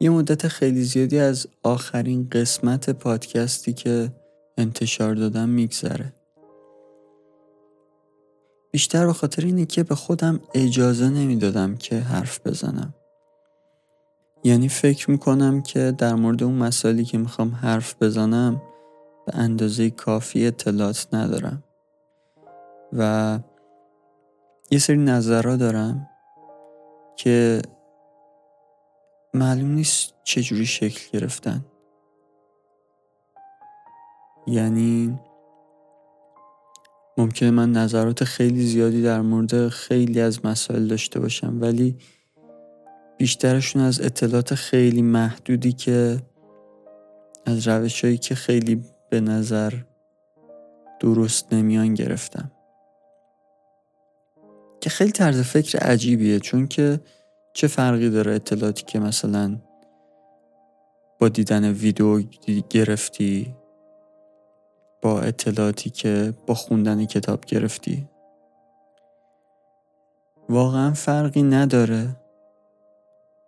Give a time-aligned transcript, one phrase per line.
[0.00, 4.12] یه مدت خیلی زیادی از آخرین قسمت پادکستی که
[4.58, 6.12] انتشار دادم میگذره.
[8.70, 12.94] بیشتر به خاطر اینه که به خودم اجازه نمی‌دادم که حرف بزنم.
[14.44, 18.62] یعنی فکر می‌کنم که در مورد اون مسائلی که می‌خوام حرف بزنم
[19.26, 21.62] به اندازه کافی اطلاعات ندارم.
[22.92, 23.38] و
[24.70, 26.08] یه سری نظرها دارم
[27.16, 27.62] که
[29.34, 31.64] معلوم نیست چجوری شکل گرفتن.
[34.46, 35.18] یعنی
[37.18, 41.96] ممکنه من نظرات خیلی زیادی در مورد خیلی از مسائل داشته باشم ولی
[43.18, 46.18] بیشترشون از اطلاعات خیلی محدودی که
[47.46, 49.72] از روش هایی که خیلی به نظر
[51.00, 52.50] درست نمیان گرفتم.
[54.80, 57.00] که خیلی طرز فکر عجیبیه چون که
[57.54, 59.56] فرقی داره اطلاعاتی که مثلا
[61.18, 62.22] با دیدن ویدیو
[62.70, 63.54] گرفتی؟
[65.02, 68.08] با اطلاعاتی که با خوندن کتاب گرفتی؟
[70.48, 72.16] واقعا فرقی نداره.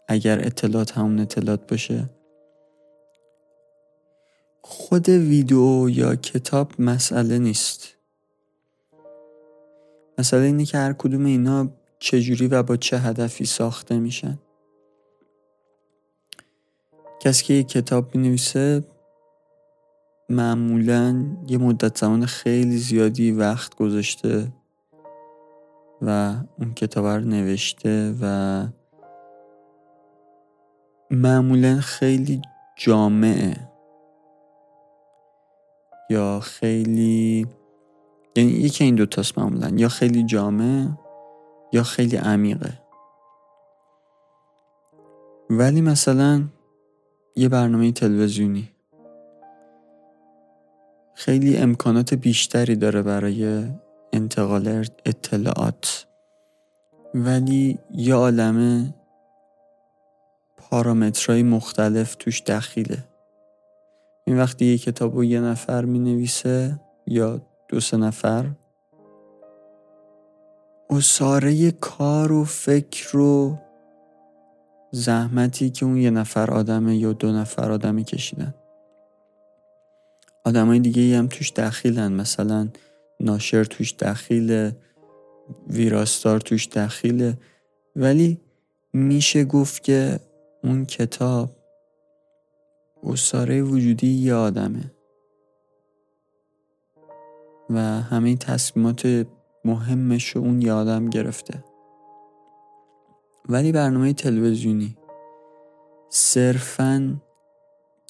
[0.08, 2.10] اگر اطلاعات همون اطلاعات باشه.
[4.62, 7.96] خود ویدیو یا کتاب مسئله نیست.
[10.18, 14.38] مسئله اینه که هر کدوم اینا چجوری و با چه هدفی ساخته میشن.
[17.20, 18.84] کسی که یک کتاب می نویسه
[20.28, 24.52] معمولا یه مدت زمان خیلی زیادی وقت گذاشته
[26.02, 28.66] و اون کتاب رو نوشته و
[31.10, 32.42] معمولا خیلی
[32.76, 33.56] جامعه
[36.10, 37.46] یا خیلی
[38.36, 40.86] یعنی یکی این دوتاست معمولا یا خیلی جامع
[41.72, 42.72] یا خیلی عمیقه.
[45.50, 46.44] ولی مثلا
[47.36, 48.70] یه برنامه تلویزیونی.
[51.14, 53.64] خیلی امکانات بیشتری داره برای
[54.12, 56.06] انتقال اطلاعات.
[57.14, 58.94] ولی یه عالمه
[60.56, 62.98] پارامترهای مختلف توش دخیله.
[64.26, 68.50] این وقتی یه کتاب رو یه نفر می نویسه یا دو سه نفر
[70.90, 73.58] اصاره کار و فکر و
[74.92, 78.54] زحمتی که اون یه نفر آدمه یا دو نفر آدمی کشیدن.
[80.44, 82.12] آدمای دیگه هم توش دخیلن.
[82.12, 82.68] مثلا
[83.20, 84.76] ناشر توش دخیله
[85.66, 87.38] ویراستار توش دخیله.
[87.96, 88.40] ولی
[88.92, 90.20] میشه گفت که
[90.64, 91.50] اون کتاب
[93.02, 94.92] اصاره وجودی یه آدمه.
[97.70, 99.26] و همه تصمیمات
[99.66, 101.64] مهمش اون یه آدم گرفته.
[103.48, 104.96] ولی برنامه تلویزیونی.
[106.10, 107.16] صرفا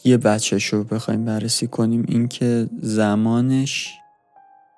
[0.04, 3.94] یه بچهش رو بخوایم بررسی کنیم اینکه زمانش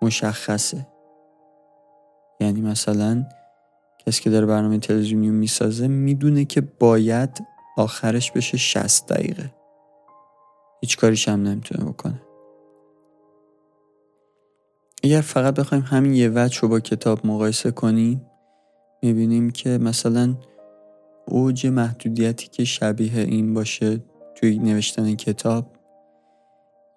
[0.02, 0.86] مشخصه.
[2.40, 3.24] یعنی مثلا
[4.06, 7.44] کسی که داره برنامه تلویزیونی می‌سازه می‌دونه که باید
[7.76, 9.54] آخرش بشه 60 دقیقه.
[10.80, 12.20] هیچ کاریش هم نمی‌تونه بکنه.
[15.02, 18.26] اگر فقط بخوایم همین یه وجه رو با کتاب مقایسه کنیم
[19.02, 20.34] می‌بینیم که مثلا
[21.26, 24.00] اوج محدودیتی که شبیه این باشه
[24.34, 25.66] توی نوشتن کتاب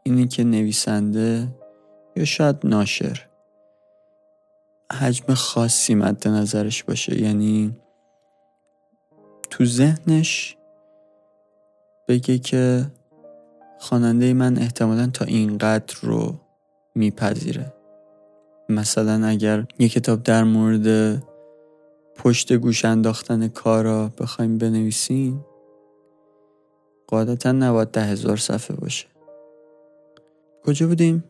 [0.03, 1.47] اینی که نویسنده
[2.15, 3.27] یا شاید ناشر.
[4.99, 7.75] حجم خاصی مد نظرش باشه یعنی
[9.49, 10.57] تو ذهنش
[12.07, 12.85] بگه که
[13.79, 16.39] خواننده من احتمالا تا اینقدر رو
[16.95, 17.73] میپذیره.
[18.71, 21.17] مثلا اگر یه کتاب در مورد
[22.15, 25.45] پشت گوش انداختن کارا بخوایم بنویسیم
[27.07, 29.05] قاعدتا نباید ده هزار صفحه باشه
[30.63, 31.23] کجا بودیم؟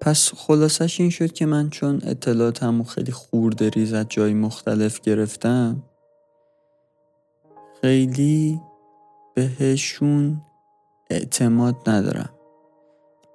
[0.00, 5.82] پس خلاصش این شد که من چون اطلاعاتمو خیلی خورده ریز از جای مختلف گرفتم
[7.80, 8.60] خیلی
[9.34, 10.42] بهشون
[11.10, 12.39] اعتماد ندارم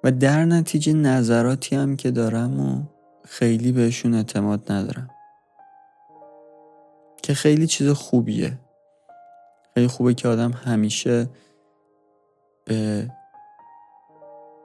[0.05, 2.83] و در نتیجه نظراتی هم که دارم و
[3.23, 5.09] خیلی بهشون اعتماد ندارم.
[7.23, 8.59] که خیلی چیز خوبیه.
[9.73, 11.29] خیلی خوبه که آدم همیشه
[12.65, 13.09] به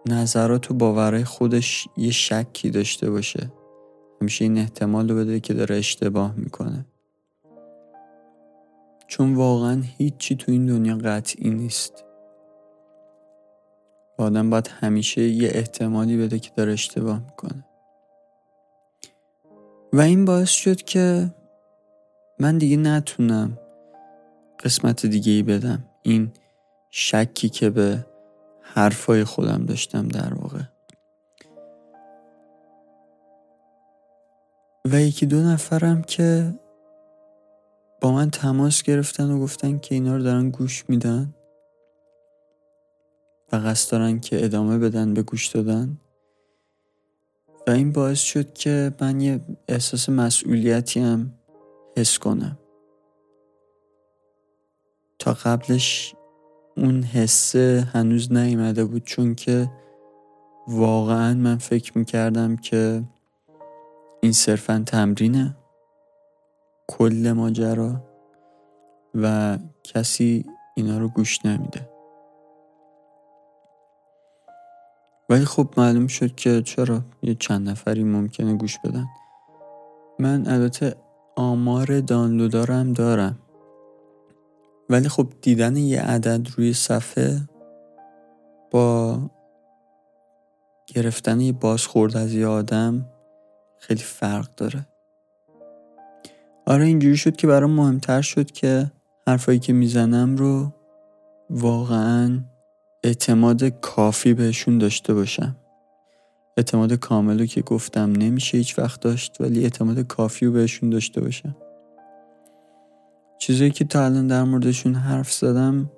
[0.06, 3.52] نظرات و باورهای خودش یه شکی داشته باشه.
[4.20, 6.86] همیشه این احتمال رو بده که داره اشتباه می‌کنه.
[9.06, 12.04] چون واقعا هیچی تو این دنیا قطعی نیست.
[14.20, 17.64] آدم باید همیشه یه احتمالی بده که داره اشتباه می‌کنه.
[19.92, 21.34] و این باعث شد که
[22.38, 23.58] من دیگه نتونم
[24.64, 25.84] قسمت دیگه ای بدم.
[26.02, 26.32] این
[26.90, 28.06] شکی که به
[28.60, 30.62] حرفای خودم داشتم در واقع.
[34.84, 36.54] و یکی دو نفرم که
[38.00, 41.34] با من تماس گرفتن و گفتن که اینا رو دارن گوش میدن.
[43.52, 45.98] و قصد دارن که ادامه بدن به گوش دادن.
[47.66, 51.32] و این باعث شد که من یه احساس مسئولیتی هم
[51.96, 52.58] حس کنم.
[55.18, 56.14] تا قبلش
[56.76, 59.70] اون حسه هنوز نیامده بود چون که
[60.68, 63.02] واقعا من فکر می‌کردم که
[64.22, 65.56] این صرفا تمرینه.
[66.88, 68.04] کل ماجرا
[69.14, 70.44] و کسی
[70.76, 71.89] اینا رو گوش نمیده.
[75.30, 79.06] ولی خب معلوم شد که چرا یه چند نفری ممکنه گوش بدن.
[80.18, 80.94] من البته
[81.36, 83.38] آمار دانلودارم دارم.
[84.88, 87.40] ولی خب دیدن یه عدد روی صفحه
[88.70, 89.18] با
[90.86, 93.06] گرفتن یه بازخورد از یه آدم
[93.78, 94.86] خیلی فرق داره.
[96.66, 98.90] آره اینجوری شد که برام مهمتر شد که
[99.26, 100.72] حرفایی که می‌زنم رو
[101.50, 102.40] واقعا
[103.04, 105.56] اعتماد کافی بهشون داشته باشم.
[106.56, 111.56] اعتماد کاملو که گفتم نمیشه هیچ وقت داشت ولی اعتماد کافی رو بهشون داشته باشم.
[113.38, 115.90] چیزایی که تا الان در موردشون حرف زدم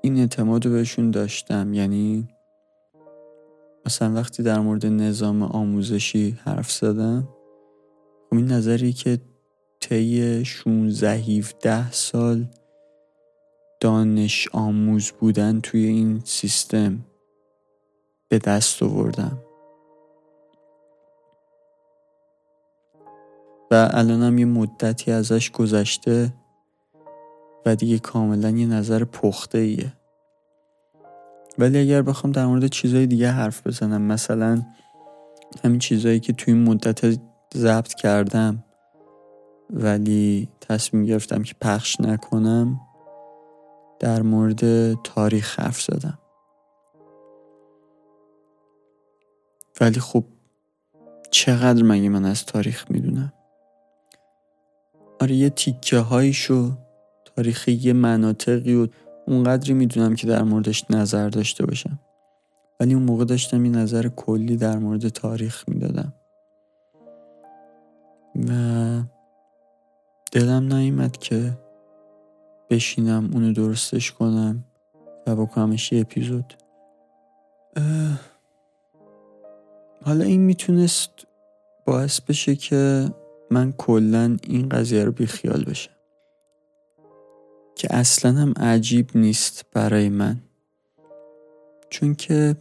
[0.00, 1.74] این اعتماد رو بهشون داشتم.
[1.74, 2.28] یعنی
[3.86, 7.28] مثلا وقتی در مورد نظام آموزشی حرف زدم
[8.30, 9.18] خب این نظری که
[9.80, 12.46] طی 16 17 سال
[13.82, 16.98] دانش آموز بودن توی این سیستم
[18.28, 19.38] به دست آوردم.
[23.70, 26.32] و الانم یه مدتی ازش گذشته
[27.66, 29.92] و دیگه کاملا یه نظر پخته ایه
[31.58, 34.62] ولی اگر بخوام در مورد چیزهای دیگه حرف بزنم مثلا
[35.64, 37.18] همین چیزهایی که توی این مدت
[37.54, 38.64] ضبط کردم
[39.70, 42.80] ولی تصمیم گرفتم که پخش نکنم
[44.02, 46.18] در مورد تاریخ حرف زدم.
[49.80, 50.24] ولی خب
[51.30, 53.32] چقدر مگه من از تاریخ می‌دونم؟
[55.20, 56.70] آره یه تیکه هایشو
[57.36, 58.88] تاریخی یه مناطقی و
[59.26, 62.00] اونقدری می‌دونم که در موردش نظر داشته باشم.
[62.80, 66.14] ولی اون موقع داشتم این نظر کلی در مورد تاریخ می‌دادم.
[68.48, 68.52] و
[70.32, 71.58] دلم نیمد که
[72.72, 74.64] بشینم اونو درستش کنم
[75.26, 76.54] و بکنمش یه اپیزود.
[80.04, 81.10] حالا این می‌تونست
[81.86, 83.10] باعث بشه که
[83.50, 85.92] من کلا این قضیه رو بیخیال بشم.
[87.74, 90.40] که اصلا هم عجیب نیست برای من.
[91.90, 92.56] چون که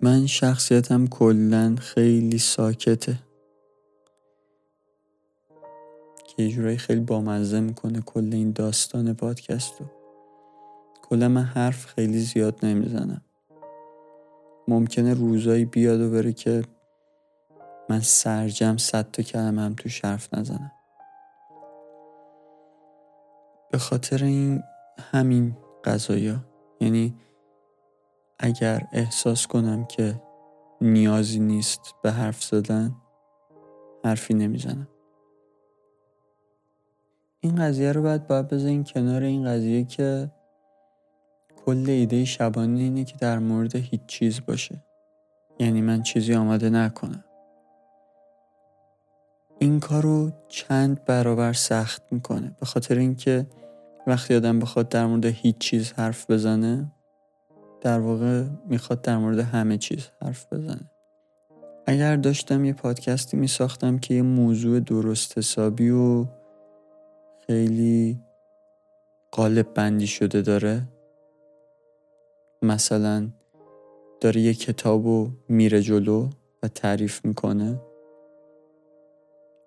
[0.00, 3.18] من شخصیتم کلا خیلی ساکته.
[6.36, 9.86] که یه جورایی خیلی بامزه می‌کنه کل این داستان پادکست رو.
[11.02, 13.22] کلا من حرف خیلی زیاد نمی‌زنم.
[14.68, 16.62] ممکنه روزایی بیاد و بره که
[17.88, 20.72] من سرجم صد تا کلمه هم تو حرف نزنم.
[23.70, 24.62] به خاطر این
[25.12, 26.36] همین قضایا
[26.80, 27.14] یعنی
[28.38, 30.22] اگر احساس کنم که
[30.80, 32.96] نیازی نیست به حرف زدن
[34.04, 34.88] حرفی نمی‌زنم.
[37.44, 40.30] این قضیه رو باید باید بذارین کنار این قضیه که
[41.66, 44.84] کل ایده شبانه اینه که در مورد هیچ چیز باشه.
[45.58, 47.24] یعنی من چیزی آماده نکنم.
[49.58, 52.56] این کار رو چند برابر سخت می‌کنه.
[52.60, 53.46] به خاطر اینکه
[54.06, 56.92] وقتی آدم بخواد در مورد هیچ چیز حرف بزنه
[57.80, 60.90] در واقع می‌خواد در مورد همه چیز حرف بزنه.
[61.86, 66.26] اگر داشتم یه پادکستی میساختم که یه موضوع درست حسابی و
[67.46, 68.20] خیلی
[69.32, 70.88] قالب بندی شده داره.
[72.62, 73.28] مثلا
[74.20, 76.28] داره یه کتاب و میره جلو
[76.62, 77.80] و تعریف می‌کنه.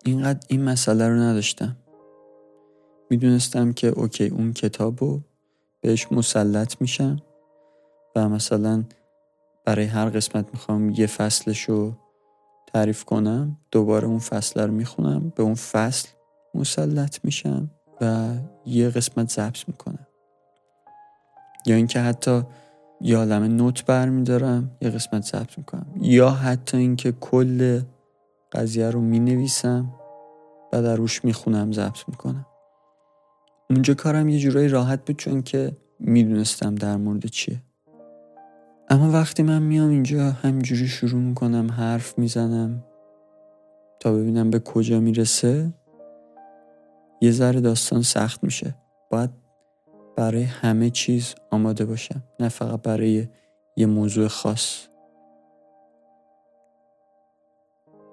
[0.06, 1.78] اینقدر این مسئله رو نداشتم.
[3.10, 5.22] می‌دونستم که اوکی اون کتاب رو
[5.82, 7.22] بهش مسلط میشم
[8.16, 8.84] و مثلا
[9.66, 11.94] برای هر قسمت می‌خوام یه فصلش رو
[12.74, 16.10] تعریف کنم دوباره اون فصل رو می‌خونم به اون فصل
[16.54, 18.34] مسلط میشم و
[18.66, 20.08] یه قسمت ضبط می‌کنم.
[21.66, 22.42] یا اینکه حتی
[23.01, 25.94] یه عالم نوت برمیدارم یه قسمت ضبط می‌کنم.
[26.01, 27.82] یا حتی اینکه کل
[28.51, 29.94] قضیه رو می‌نویسم
[30.74, 32.46] و در روش می‌خونم ضبط می‌کنم.
[33.70, 37.62] اونجا کارم یه جورایی راحت بود چون که می‌دونستم در مورد چیه.
[38.89, 42.84] اما وقتی من میام اینجا همجوری شروع می‌کنم حرف می‌زنم
[44.00, 45.74] تا ببینم به کجا می‌رسه.
[47.22, 48.76] یه ذره داستان سخت میشه.
[49.10, 49.30] باید
[50.16, 53.28] برای همه چیز آماده باشم نه فقط برای
[53.76, 54.88] یه موضوع خاص.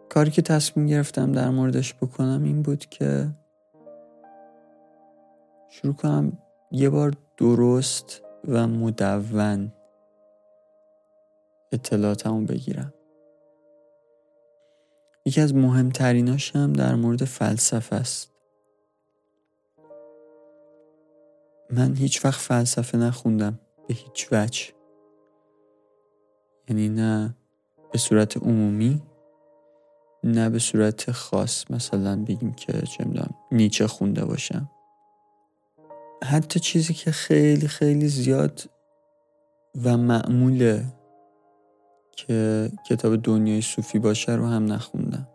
[0.09, 3.29] کاری که تصمیم گرفتم در موردش بکنم این بود که
[5.69, 6.39] شروع کنم
[6.71, 9.73] یه بار درست و مدون
[11.73, 12.95] اطلاعاتمو بگیرم.
[15.27, 18.34] یکی از مهمتریناش هم در مورد فلسفه است.
[21.77, 24.65] من هیچ وقت فلسفه نخوندم به هیچ وجه.
[26.69, 27.35] یعنی نه
[27.93, 29.03] به صورت عمومی
[30.25, 31.71] نه به صورت خاص.
[31.71, 33.05] مثلا بگیم که چه
[33.53, 34.71] نیچه خونده باشم.
[36.25, 38.71] حتی چیزی که خیلی خیلی زیاد
[39.85, 40.85] و معموله
[42.17, 45.29] که کتاب دنیای صوفی باشه رو هم نخوندم.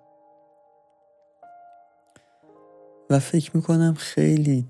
[3.10, 4.68] و فکر می‌کنم خیلی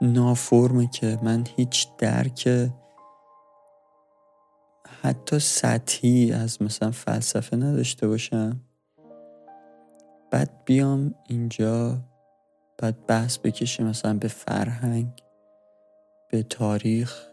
[0.00, 2.48] نافرمه که من هیچ درک
[5.02, 8.60] حتی سطحی از مثلا فلسفه نداشته باشم.
[10.30, 11.98] بعد بیام اینجا
[12.78, 15.08] بعد بحث بکشه مثلا به فرهنگ
[16.30, 17.26] به تاریخ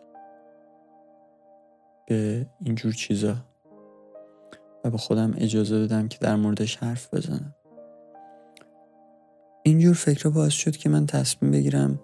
[2.07, 3.35] به اینجور چیزا.
[4.83, 7.55] و به خودم اجازه بدم که در موردش حرف بزنم.
[9.63, 11.99] اینجور فکر باعث شد که من تصمیم بگیرم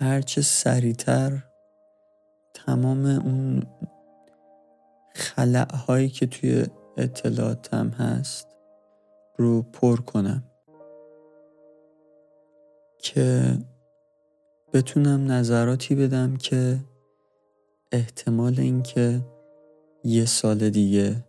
[0.00, 1.42] هرچه سریعتر
[2.54, 3.62] تمام اون
[5.14, 6.66] خلعهایی که توی
[6.96, 8.46] اطلاعاتم هست
[9.36, 10.44] رو پر کنم
[12.98, 13.58] که
[14.72, 16.78] بتونم نظراتی بدم که
[17.92, 19.20] احتمال اینکه
[20.04, 21.24] یه سال دیگه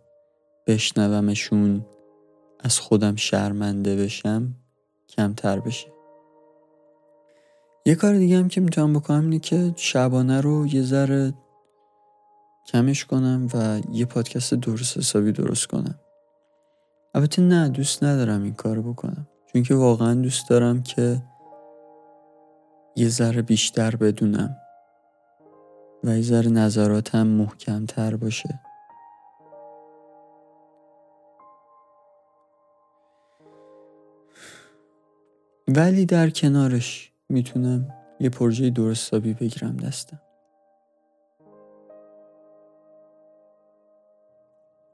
[0.66, 1.86] بشنومشون
[2.60, 4.54] از خودم شرمنده بشم
[5.08, 6.01] کمتر بشه.
[7.86, 11.34] یه کار دیگه هم که می‌تونم بکنم اینه که شبانه رو یه ذره
[12.66, 15.98] کمش کنم و یه پادکست درست حسابی درست کنم.
[17.14, 19.26] البته نه دوست ندارم این کار بکنم.
[19.52, 21.22] چون که واقعا دوست دارم که
[22.96, 24.56] یه ذره بیشتر بدونم
[26.04, 28.60] و یه ذره نظراتم محکمتر باشه.
[35.68, 40.20] ولی در کنارش می‌تونم یه پروژه درستابی بگیرم دستم.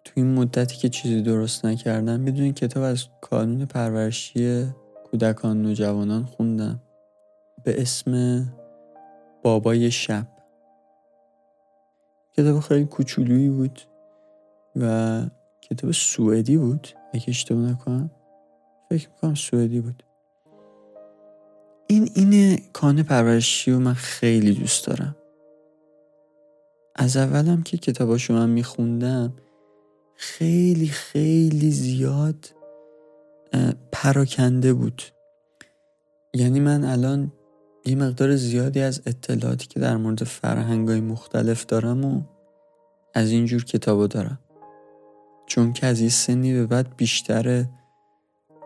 [0.05, 4.67] تو این مدتی که چیزی درست نکردم می‌دونی کتاب از کانون پرورشی
[5.11, 6.83] کودکان نوجوانان خوندم.
[7.65, 8.45] به اسم
[9.43, 10.27] بابای شب.
[12.37, 13.81] کتاب خیلی کوچولویی بود
[14.77, 15.23] و
[15.61, 18.11] کتاب سوئدی بود اگه اشتباه نکنم.
[18.89, 20.03] فکر می‌کنم سوئدی بود.
[21.91, 25.17] این این کان پرورشی رو من خیلی دوست دارم.
[26.97, 29.33] از اولم که کتاباشو من میخوندم
[30.15, 32.55] خیلی خیلی زیاد
[33.93, 35.03] پراکنده بود.
[36.35, 37.33] یعنی من الان
[37.85, 42.23] یه مقدار زیادی از اطلاعاتی که در مورد فرهنگای مختلف دارم و
[43.15, 44.39] از اینجور کتابا دارم.
[45.47, 47.65] چون که از این سنی به بعد بیشتر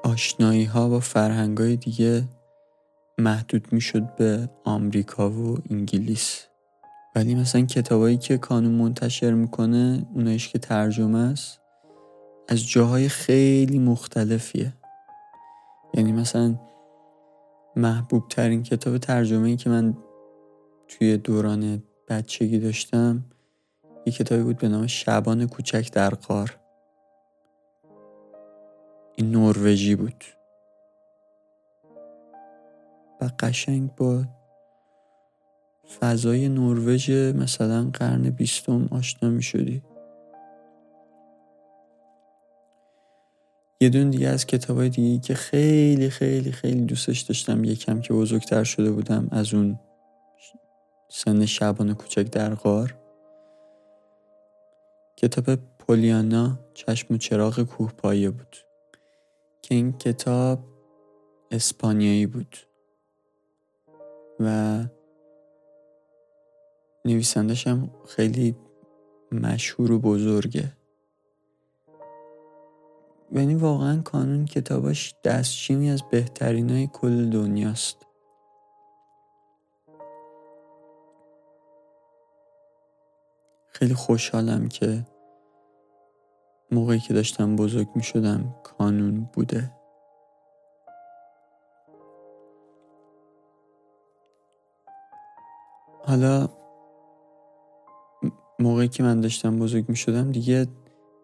[0.03, 2.25] آشنایی ها با فرهنگای دیگه
[3.19, 6.47] محدود می‌شد به آمریکا و انگلیس.
[7.15, 11.61] ولی مثلا کتابایی که کانون منتشر می‌کنه اونایش که ترجمه است
[12.49, 14.73] از جاهای خیلی مختلفیه.
[15.95, 16.55] یعنی مثلا
[17.77, 19.97] محبوب ترین کتاب ترجمه ای که من
[20.89, 23.25] توی دوران بچگی داشتم
[24.07, 26.59] یه کتابی بود به نام شبان کوچک در قار
[29.17, 30.25] این نروژی بود.
[33.29, 34.25] قشنگ با
[36.01, 39.83] فضای نروژ مثلا قرن بیستم آشنا می شدی
[43.81, 48.15] یه دون دیگه از کتاب های دیگه که خیلی خیلی خیلی دوستش داشتم یکم که
[48.15, 49.79] بزرگتر شده بودم از اون
[51.09, 52.95] سن شبان کوچک در غار.
[55.17, 58.57] کتاب پولیانا چشم و چراغ کوه پایه بود.
[59.63, 60.65] که این کتاب
[61.51, 62.57] اسپانیایی بود.
[64.47, 64.81] و
[67.05, 68.57] نویسندش هم خیلی
[69.33, 70.73] مشهور و بزرگه.
[73.33, 78.07] یعنی واقعا کانون کتاباش دستچینی از بهترین های کل دنیاست.
[83.69, 85.07] خیلی خوشحالم که
[86.71, 89.82] موقعی که داشتم بزرگ می شدم کانون بوده.
[96.05, 96.49] حالا
[98.59, 100.67] موقعی که من داشتم بزرگ می شدم دیگه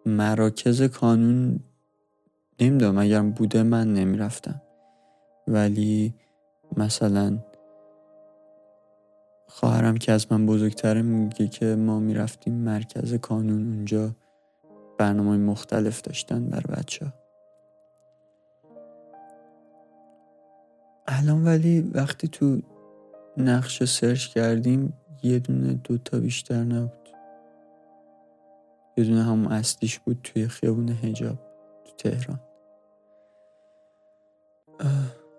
[0.07, 1.61] مراکز کانون
[2.61, 4.63] نمی‌دونم اگر بوده من نمی‌رفتم
[5.49, 6.15] ولی
[6.77, 7.39] مثلا
[9.49, 14.11] خواهرم که از من بزرگتره میگه که ما می‌رفتیم مرکز کانون اونجا
[14.99, 17.13] برنامه مختلف داشتن بر بچه.
[21.07, 22.61] الان ولی وقتی تو
[23.39, 24.93] نقشه سرچ کردیم
[25.23, 27.09] یه دونه دوتا بیشتر نبود.
[28.97, 31.37] یه دونه همون اصلیش بود توی خیابون هجاب
[31.85, 32.41] تو تهران.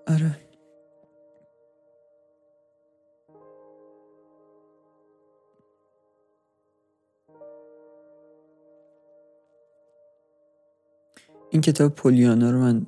[0.08, 0.36] آره.
[11.52, 12.86] این کتاب پولیانا رو من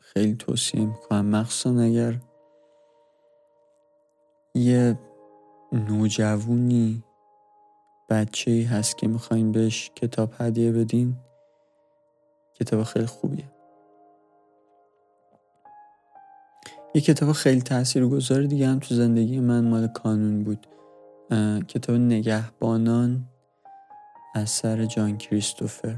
[0.00, 1.26] خیلی توصیه می‌کنم.
[1.26, 2.20] مخصوصا اگر
[4.56, 4.98] یه
[5.72, 7.02] نوجوونی
[8.08, 11.16] بچه هست که می‌خواین بهش کتاب هدیه بدین
[12.54, 13.44] کتاب خیلی خوبیه.
[16.94, 20.66] یه کتاب خیلی تاثیرگذار دیگه هم تو زندگی من مال کانون بود.
[21.68, 23.28] کتاب نگهبانان
[24.34, 25.96] اثر جان کریستوفر.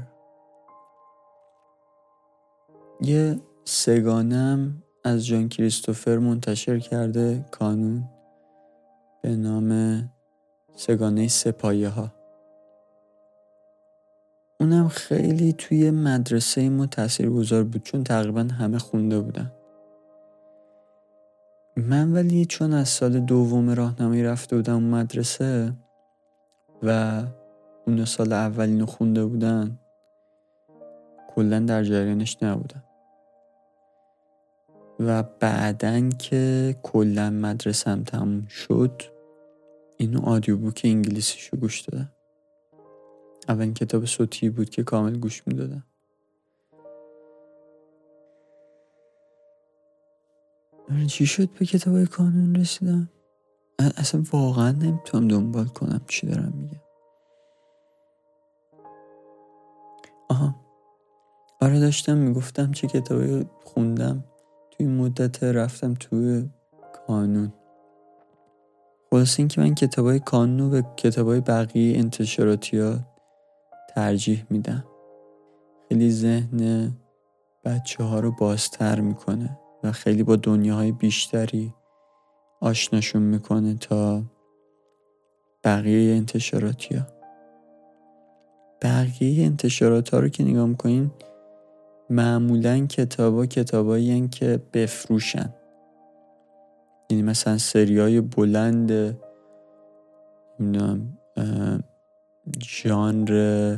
[3.01, 8.09] یه سگانم از جان کریستوفر منتشر کرده کانون.
[9.21, 10.09] به نام
[10.75, 12.11] سگانه سپایه ها
[14.59, 19.51] اونم خیلی توی مدرسه ما تأثیر گذار بود چون تقریبا همه خونده بودن.
[21.77, 25.73] من ولی چون از سال دوم راهنمایی رفته بودم مدرسه
[26.83, 27.21] و
[27.87, 29.79] اون سال اولینو خونده بودن
[31.35, 32.83] کلا در جریانش نبودم
[34.99, 39.01] و بعدن که کلا مدرسم تموم شد
[39.97, 42.11] اینو آدیو بوک انگلیسیشو گوش دادم.
[43.49, 45.85] اولین کتاب صوتی بود که کامل گوش می‌دادم.
[50.91, 53.09] آره، چی شد به کتاب کانون رسیدم؟
[53.97, 56.81] اصلا واقعا نمی‌تونم دنبال کنم چی دارم میگم.
[60.29, 60.55] آها.
[61.61, 64.23] آره داشتم می‌گفتم چه کتابی خوندم.
[64.79, 66.49] توی مدت رفتم توی
[67.07, 67.53] کانون.
[69.11, 72.99] خلاص اینکه من کتابای کانون به کتابای بقیه انتشاراتیات
[73.95, 74.83] ترجیح میدم.
[75.89, 76.91] خیلی ذهن
[77.65, 81.73] بچه ها رو بازتر می‌کنه و خیلی با دنیاهای بیشتری
[82.61, 84.23] آشناشون می‌کنه تا
[85.63, 87.05] بقیه انتشاراتی ها.
[88.81, 91.11] بقیه انتشارات ها رو که نگاه می‌کنین
[92.09, 95.53] معمولا کتابا کتابایی که بفروشن.
[97.09, 98.91] یعنی مثلا سریای بلند
[100.59, 101.17] نمی‌دونم
[102.63, 103.77] ژانر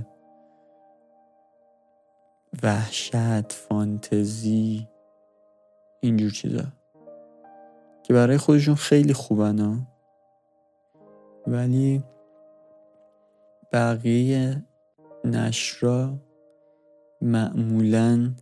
[2.63, 4.87] وحشت فانتزی
[5.99, 6.63] اینجور چیزا.
[8.03, 9.75] که برای خودشون خیلی خوبن ها.
[11.47, 12.03] ولی
[13.71, 14.63] بقیه
[15.25, 16.13] نشرا
[17.21, 18.33] معمولا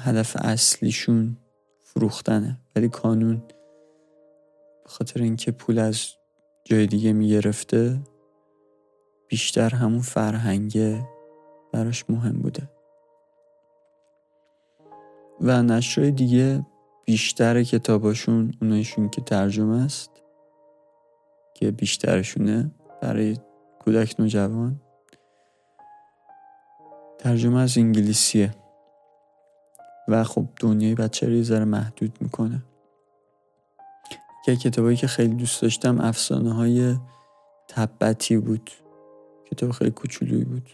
[0.00, 1.36] هدف اصلیشون
[1.84, 2.58] فروختنه.
[2.76, 3.42] ولی کانون
[4.84, 6.06] به خاطر اینکه پول از
[6.64, 7.98] جای دیگه می‌گرفته
[9.28, 11.08] بیشتر همون فرهنگه
[11.72, 12.70] براش مهم بوده.
[15.40, 16.66] و نشرهای دیگه
[17.04, 20.10] بیشتر کتاباشون اونایشون که ترجمه است
[21.54, 23.36] که بیشترشونه برای
[23.78, 24.80] کودک نوجوان.
[27.22, 28.54] ترجمه از انگلیسیه.
[30.08, 32.62] و خب دنیای بچه رو ذره محدود می‌کنه.
[34.44, 36.96] که کتابایی که خیلی دوست داشتم افسانه های
[37.68, 38.70] تبتی بود.
[39.50, 40.70] کتاب خیلی کوچولویی بود.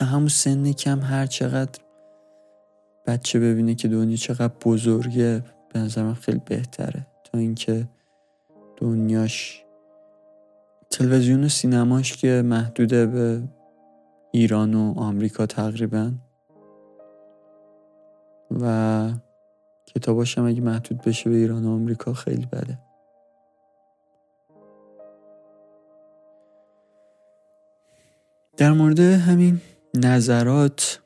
[0.00, 1.80] همون سن کم هر چقدر
[3.06, 7.06] بچه ببینه که دنیا چقدر بزرگه به نظر خیلی بهتره.
[7.24, 7.88] تا اینکه
[8.76, 9.64] دنیاش
[10.92, 13.42] تلویزیون و سینماش که محدوده به
[14.32, 16.12] ایران و آمریکا تقریبا.
[18.60, 19.10] و
[19.86, 22.78] کتاباش هم اگه محدود بشه به ایران و آمریکا خیلی بده
[28.56, 29.60] در مورد همین
[29.94, 31.00] نظرات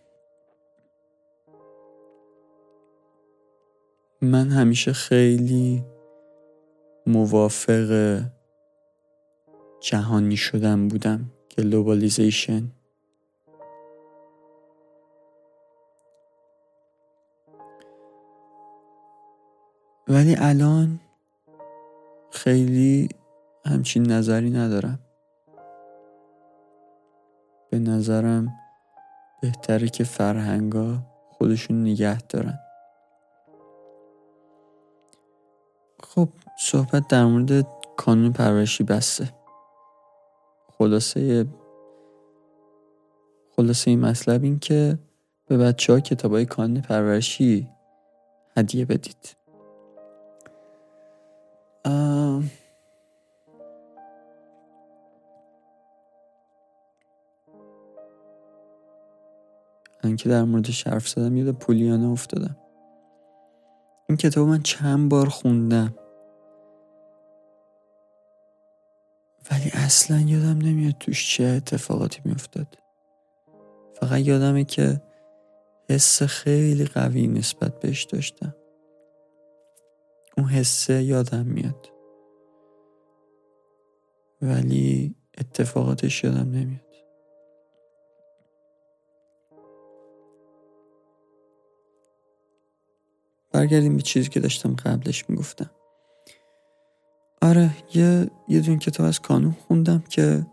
[4.23, 5.85] من همیشه خیلی
[7.07, 8.21] موافق
[9.87, 11.31] جهانی شدن بودم.
[11.59, 12.71] گلوبالیزیشن
[20.09, 21.01] ولی الان
[22.31, 23.09] خیلی
[23.67, 24.99] همچین نظری ندارم.
[27.71, 28.55] به نظرم
[29.43, 30.99] بهتره که فرهنگا
[31.31, 32.59] خودشون نگه دارن.
[36.03, 39.46] خب صحبت در مورد کانون پرورشی بسته.
[40.79, 41.47] خلاصه
[43.57, 44.99] خلاصه این مطلب این که
[45.47, 47.69] به بچه ها کتاب های کانون پرورشی
[48.57, 49.37] هدیه بدید.
[60.07, 62.57] من که در مورد حرف زدم یاد پولیانه افتادم.
[64.09, 65.95] این کتاب من چند بار خوندم.
[69.51, 72.79] ولی اصلا یادم نمیاد توش چه اتفاقاتی میافتاد.
[74.01, 75.03] فقط یادمه که
[75.91, 78.55] حس خیلی قوی نسبت بهش داشتم.
[80.39, 81.93] اون حسه یادم میاد.
[84.43, 86.87] ولی اتفاقاتش یادم نمیاد.
[93.53, 95.71] برگردیم به چیزی که داشتم قبلش می‌گفتم.
[97.43, 100.47] آره یه یه دون کتاب از کانون خوندم که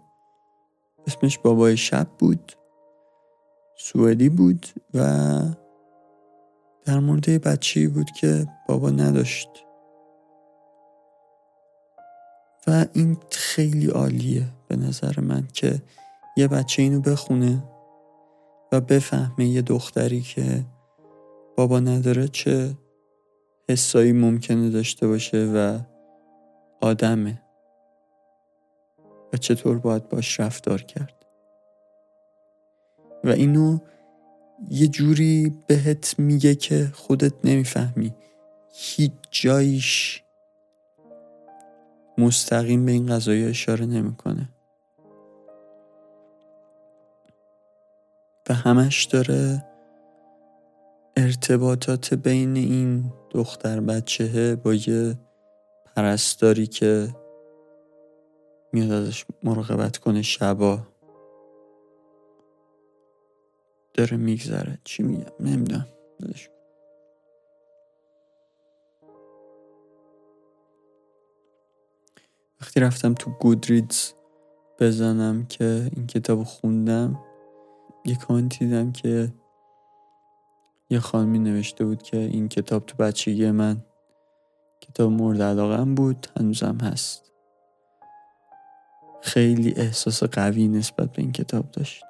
[1.07, 2.51] اسمش بابای شب بود
[3.77, 4.99] سوئدی بود و
[6.85, 9.49] در مورد بچه بود که بابا نداشت.
[12.67, 15.81] و این خیلی عالیه به نظر من که
[16.37, 17.63] یه بچه اینو بخونه
[18.71, 20.65] و بفهمه یه دختری که
[21.57, 22.77] بابا نداره چه
[23.69, 25.79] حسایی ممکنه داشته باشه و
[26.83, 27.41] آدمه.
[29.33, 31.25] و چطور باید باش رفتار کرد.
[33.23, 33.79] و اینو
[34.69, 38.13] یه جوری بهت میگه که خودت نمی‌فهمی.
[38.73, 40.23] هیچ جایش
[42.17, 44.49] مستقیم به این قضایی اشاره نمی‌کنه.
[48.49, 49.65] و همش داره
[51.17, 55.15] ارتباطات بین این دختر بچهه با یه
[55.95, 57.15] پرستاری که
[58.73, 60.79] میاد ازش مراقبت کنه شبا.
[63.93, 64.79] داره میگذره.
[64.83, 65.87] چی میگم؟ نمی‌دونم.
[72.61, 74.11] وقتی رفتم تو گودریدز
[74.79, 77.19] بزنم که این کتاب خوندم
[78.05, 79.33] یه کامنتی دیدم که
[80.89, 83.85] یه خانمی نوشته بود که این کتاب تو بچگی من
[84.87, 87.31] کتاب مورد علاقم بود هنوزم هست.
[89.21, 92.03] خیلی احساس قوی نسبت به این کتاب داشت.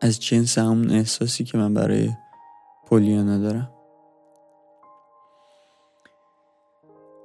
[0.00, 2.10] از جنس همون احساسی که من برای
[2.86, 3.70] پولیانا دارم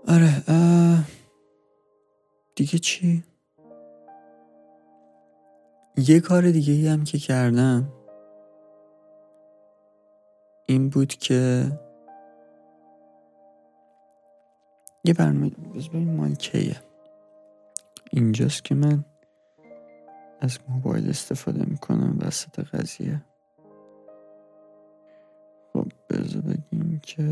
[0.08, 0.44] آره
[2.56, 3.24] دیگه چی؟
[5.98, 7.94] یه کار دیگه هم که کردم
[10.66, 11.72] این بود که
[15.04, 15.52] یه برنامه
[15.94, 16.76] مال کیه.
[18.12, 19.06] اینجاست که من
[20.42, 23.22] از موبایل استفاده می‌کنم وسط قضیه.
[25.74, 27.24] خب بذار بگیم که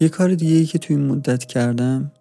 [0.00, 2.12] یه کار دیگه ای که توی این مدت کردم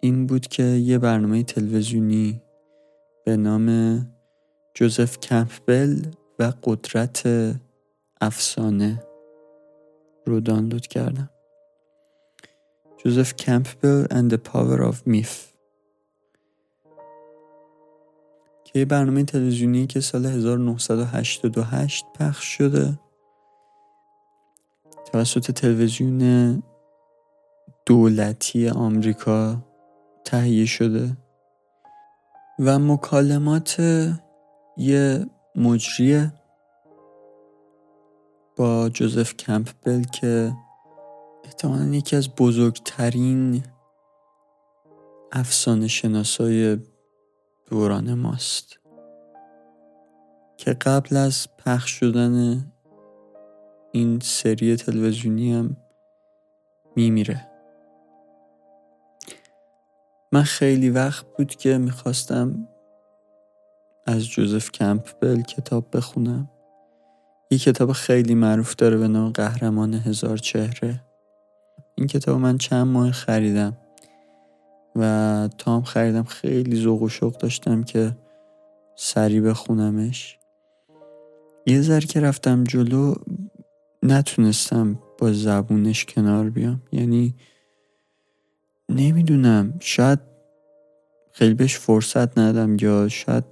[0.00, 2.42] این بود که یه برنامه تلویزیونی
[3.24, 3.98] به نام
[4.74, 6.02] جوزف کمپبل
[6.38, 7.28] و قدرت
[8.20, 9.11] افسانه.
[10.26, 11.30] رو دانلود کردم.
[13.04, 15.52] جوزف کمپبل and the power of myth.
[18.64, 22.98] که یه برنامه تلویزیونی که سال 1988 پخش شده.
[25.12, 26.62] توسط تلویزیون
[27.86, 29.56] دولتی آمریکا
[30.24, 31.16] تهیه شده.
[32.58, 33.80] و مکالمات
[34.76, 36.32] یه مجریه
[38.56, 40.52] با جوزف کمپبل که
[41.44, 43.62] احتمالا یکی از بزرگترین
[45.32, 46.78] افسانه شناسای
[47.66, 48.78] دوران ماست.
[50.56, 52.64] که قبل از پخش شدن
[53.92, 55.76] این سری تلویزیونی هم
[56.96, 57.48] میمیره.
[60.32, 62.68] من خیلی وقت بود که می‌خواستم
[64.06, 66.48] از جوزف کمپبل کتاب بخونم.
[67.52, 71.00] یه کتاب خیلی معروف داره به نام قهرمان هزار چهره.
[71.94, 73.76] این کتاب من چند ماه خریدم
[74.96, 78.16] و تا هم خریدم خیلی ذوق و شوق داشتم که
[78.96, 80.38] سری بخونمش.
[81.66, 83.14] یه ذره که رفتم جلو
[84.02, 86.82] نتونستم با زبونش کنار بیام.
[86.92, 87.34] یعنی
[88.88, 90.18] نمی‌دونم شاید
[91.32, 93.44] خیلی بهش فرصت ندم یا شاید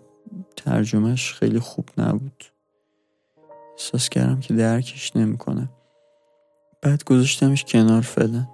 [0.57, 2.45] ترجمهش خیلی خوب نبود.
[3.81, 5.69] احساس کردم که درکش نمی‌کنه.
[6.83, 8.47] بعد گذاشتمش کنار فعلا.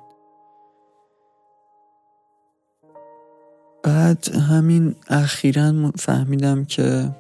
[3.83, 7.17] بعد همین اخیرا فهمیدم که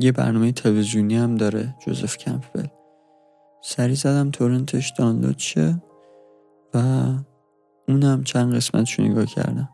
[0.00, 2.66] یه برنامه تلویزیونی هم داره جوزف کمپبل.
[3.62, 5.82] سری زدم تورنتش دانلود شه
[6.74, 6.78] و
[7.88, 9.68] اونم چند قسمتشو نگاه کردم.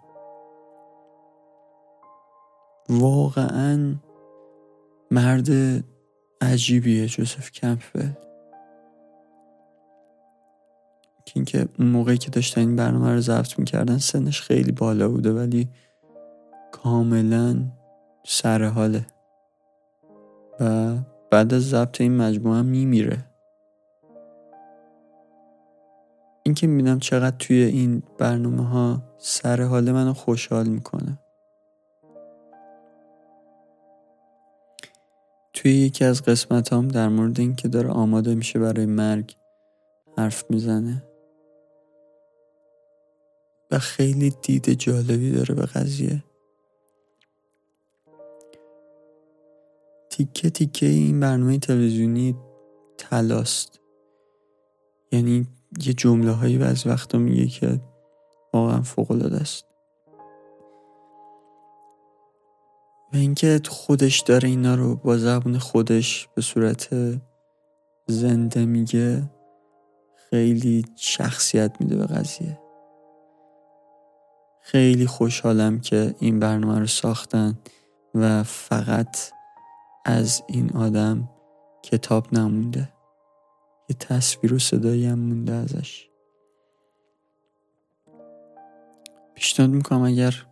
[2.88, 3.94] واقعا
[5.10, 5.48] مرد
[6.40, 8.10] عجیبیه جوزف کمپبل
[11.24, 15.32] که اینکه اون موقعی که داشتن این برنامه رو ضبط می‌کردن سنش خیلی بالا بوده
[15.32, 15.68] ولی
[16.72, 17.56] کاملا
[18.24, 19.06] سر حاله.
[20.60, 20.94] و
[21.30, 23.24] بعد از ضبط این مجموعه میمیره.
[26.42, 31.18] اینکه می‌بینم چقدر توی این برنامه ها سر حال منو خوشحال می‌کنه.
[35.66, 39.36] توی یکی از قسمت هم در مورد اینکه داره آماده میشه برای مرگ
[40.18, 41.04] حرف می‌زنه
[43.70, 46.24] و خیلی دید جالبی داره به قضیه.
[50.10, 52.36] تیکه تیکه این برنامه تلویزیونی
[52.98, 53.80] تلاست.
[55.12, 55.46] یعنی
[55.84, 57.80] یه جمله هایی بعضی وقتا میگه که
[58.54, 59.65] واقعا فوق العاده است.
[63.12, 66.88] و اینکه خودش داره اینا رو با زبون خودش به صورت
[68.06, 69.30] زنده میگه
[70.30, 72.58] خیلی شخصیت میده به قضیه.
[74.60, 77.58] خیلی خوشحالم که این برنامه رو ساختن
[78.14, 79.18] و فقط
[80.04, 81.28] از این آدم
[81.82, 82.92] کتاب نمونده.
[83.88, 86.08] یه تصویر و صدایی هم مونده ازش.
[89.34, 90.46] پیشنهاد می‌کنم اگر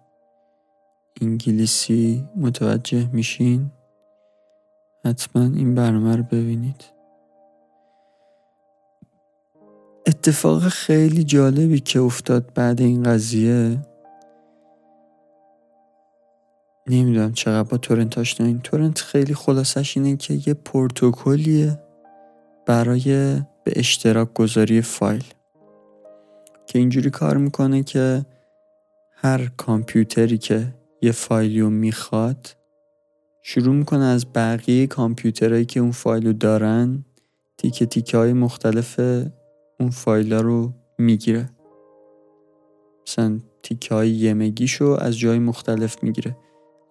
[1.25, 3.71] انگلیسی متوجه میشین؟
[5.05, 6.85] حتما این برنامه رو ببینید.
[10.07, 13.79] اتفاق خیلی جالبی که افتاد بعد این قضیه.
[16.87, 21.81] نمی‌دونم چقدر با تورنت آشنایین تورنت خیلی خلاصش اینه که یه پروتکلیه
[22.67, 23.35] برای
[23.65, 25.25] به اشتراک گذاری فایل
[26.67, 28.27] که اینجوری کار می‌کنه که
[29.17, 32.57] هر کامپیوتری که یه فایلی رو می‌خواد
[33.43, 37.05] شروع می‌کنه از بقیه کامپیوترهایی که اون فایل رو دارن
[37.59, 39.01] تیکه تیکه های مختلف
[39.81, 41.51] اون فایل رو می‌گیره.
[43.07, 46.37] مثلا تیکه های یمگیشو از جای مختلف می‌گیره.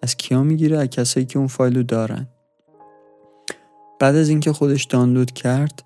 [0.04, 2.28] از کیا می‌گیره؟ از کسایی که اون فایل رو دارن.
[4.00, 5.84] بعد از اینکه خودش دانلود کرد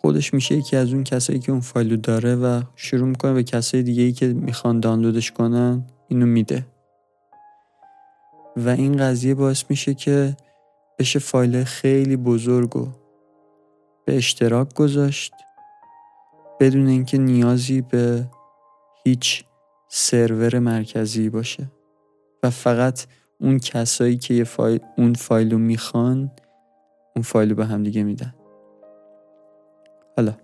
[0.00, 3.42] خودش میشه یکی از اون کسایی که اون فایل رو داره و شروع می‌کنه به
[3.42, 6.66] کسای دیگه ای که می‌خوان دانلودش کنن اینو میده.
[8.64, 10.36] و این قضیه باعث میشه که
[10.98, 12.88] بشه فایل خیلی بزرگ و
[14.04, 15.32] به اشتراک گذاشت
[16.60, 18.26] بدون اینکه نیازی به
[19.04, 19.44] هیچ
[19.88, 21.70] سرور مرکزی باشه.
[22.42, 23.06] و فقط
[23.40, 26.30] اون کسایی که یه فایل اون فایل رو می‌خوان
[27.16, 28.34] اون فایل رو به هم دیگه میدن.
[30.16, 30.34] حالا.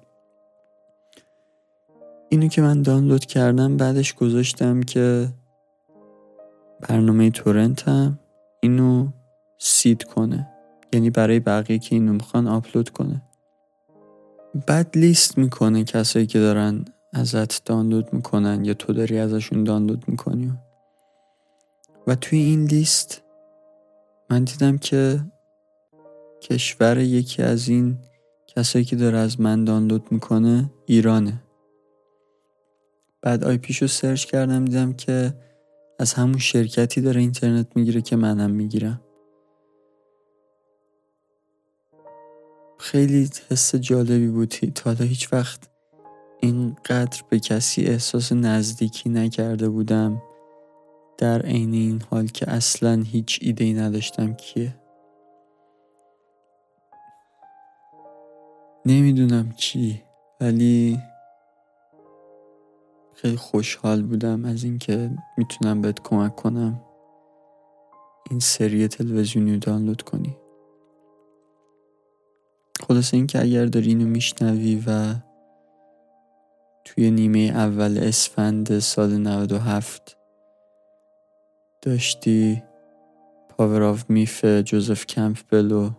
[2.28, 5.28] اینو که من دانلود کردم بعدش گذاشتم که
[6.88, 8.18] برنامه تورنتم
[8.60, 9.08] اینو
[9.58, 10.48] سید کنه.
[10.92, 13.22] یعنی برای بقیه که اینو می‌خوان آپلود کنه.
[14.66, 20.52] بعد لیست می‌کنه کسایی که دارن ازت دانلود می‌کنن یا تو داری ازشون دانلود می‌کنی.
[22.06, 23.22] و توی این لیست
[24.30, 25.20] من دیدم که
[26.42, 27.98] کشور یکی از این
[28.46, 31.42] کسایی که داره از من دانلود می‌کنه ایرانه.
[33.22, 35.34] بعد آی پیشو سرچ کردم دیدم که
[35.98, 39.00] از همون شرکتی داره اینترنت می‌گیره که منم می‌گیرم.
[42.78, 44.48] خیلی حس جالبی بود.
[44.48, 45.68] تا حالا هیچ وقت
[46.40, 50.22] اینقدر به کسی احساس نزدیکی نکرده بودم
[51.18, 54.76] در عین این حال که اصلا هیچ ایده ای نداشتم کیه.
[58.86, 60.02] نمی‌دونم چی
[60.40, 60.98] ولی
[63.14, 66.80] خیلی خوشحال بودم از اینکه می‌تونم بهت کمک کنم
[68.30, 70.36] این سری تلویزیونی رو دانلود کنی.
[72.88, 75.14] خلاصه این که اگر داری اینو میشنوی و
[76.84, 80.16] توی نیمه اول اسفند سال 97
[81.82, 82.62] داشتی
[83.48, 85.90] Power of Myth جوزف کمپبل رو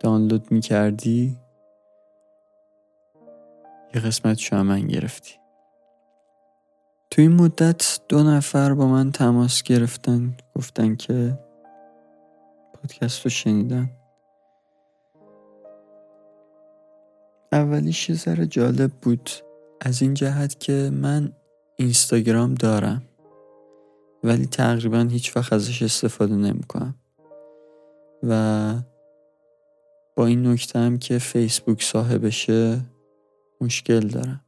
[0.00, 1.36] دانلود می‌کردی
[3.94, 5.45] یه قسمت شما من گرفتی.
[7.10, 11.38] تو این مدت دو نفر با من تماس گرفتن گفتن که
[12.74, 13.90] پادکست رو شنیدن.
[17.52, 19.30] اولیش یه ذره جالب بود.
[19.80, 21.32] از این جهت که من
[21.76, 23.02] اینستاگرام دارم
[24.24, 26.94] ولی تقریبا هیچ وقت ازش استفاده نمی‌کنم.
[28.22, 28.74] و
[30.16, 32.80] با این نکته هم که فیسبوک صاحبشه
[33.60, 34.45] مشکل دارم.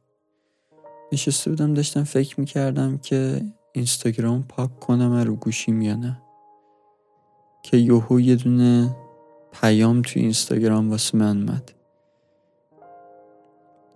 [1.11, 3.41] نشسته بودم داشتم فکر می‌کردم که
[3.73, 6.21] اینستاگرام پاک کنم رو گوشیم یا نه.
[7.63, 8.95] که یوهو یه دونه
[9.51, 11.71] پیام توی اینستاگرام واسه من اومد.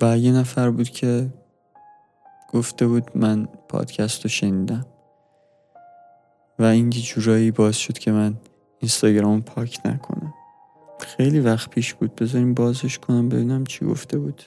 [0.01, 1.33] و یه نفر بود که
[2.53, 4.85] گفته بود من پادکست رو شنیدم.
[6.59, 8.35] و این جورایی باز شد که من
[8.79, 10.33] اینستاگرام پاک نکنم.
[10.99, 12.15] خیلی وقت پیش بود.
[12.15, 14.43] بذاریم بازش کنم ببینم چی گفته بود.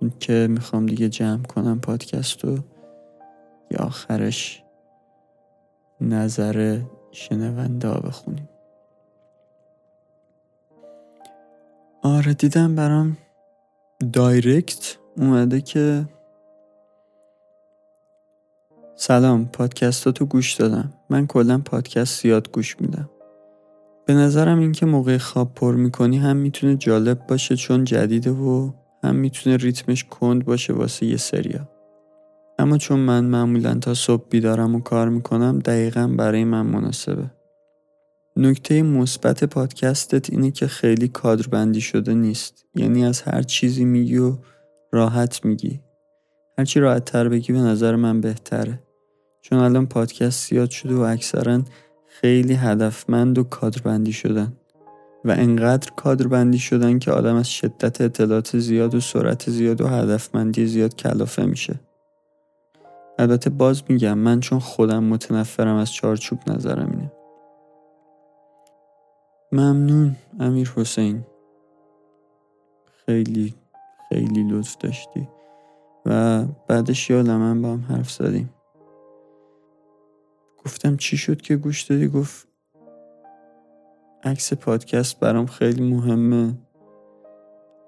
[0.00, 2.58] چون که می‌خوام دیگه جمع کنم پادکست رو
[3.70, 4.62] یا آخرش
[6.00, 6.80] نظر
[7.10, 8.48] شنونده بخونیم.
[12.02, 13.16] آره دیدم برام
[14.12, 16.04] دایرکت اومده که
[18.96, 20.92] سلام پادکستاتو گوش دادم.
[21.10, 23.10] من کلا پادکست زیاد گوش میدم.
[24.06, 28.70] به نظرم اینکه موقع خواب پر می‌کنی هم می‌تونه جالب باشه چون جدیده و
[29.04, 31.68] هم می‌تونه ریتمش کند باشه واسه یه سریا.
[32.58, 37.30] اما چون من معمولا تا صبح بیدارم و کار می‌کنم دقیقا برای من مناسبه.
[38.36, 42.64] نکته مثبت پادکستت اینه که خیلی کادربندی شده نیست.
[42.74, 44.36] یعنی از هر چیزی میگی و
[44.92, 45.80] راحت میگی.
[46.58, 48.82] هرچی راحت تر بگی به نظر من بهتره.
[49.42, 51.62] چون الان پادکست زیاد شده و اکثرا
[52.06, 54.52] خیلی هدفمند و کادربندی شدن.
[55.24, 60.66] و انقدر کادربندی شدن که آدم از شدت اطلاعات زیاد و سرعت زیاد و هدفمندی
[60.66, 61.80] زیاد کلافه میشه.
[63.18, 67.12] البته باز میگم من چون خودم متنفرم از چارچوب نظرم اینه.
[69.52, 71.24] ممنون امیر حسین.
[73.06, 73.54] خیلی
[74.08, 75.28] خیلی لطف داشتی.
[76.06, 78.50] و بعدش یادم من با هم حرف زدیم.
[80.64, 82.47] گفتم چی شد که گوش دادی؟ گفت
[84.24, 86.54] عکس پادکست برام خیلی مهمه.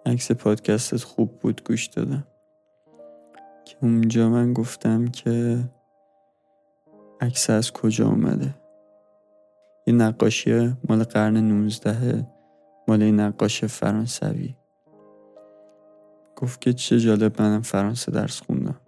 [0.06, 2.26] عکس پادکستت خوب بود گوش دادم.
[3.64, 5.58] که اونجا من گفتم که
[7.20, 8.54] عکس از کجا اومده.
[9.86, 12.26] یه نقاشی مال قرن 19
[12.88, 14.54] مال این نقاش فرانسوی.
[16.36, 18.80] گفت که چه جالب منم فرانسه درس خوندم.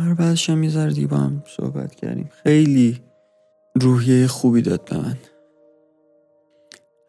[0.00, 2.28] آره بعدش هم یه دیگه با هم صحبت کردیم.
[2.32, 3.00] خیلی
[3.80, 5.16] روحیه خوبی داد به من.